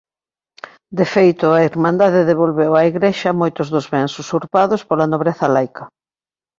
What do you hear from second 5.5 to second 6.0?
laica.